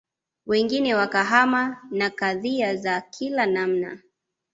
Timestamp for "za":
2.75-3.01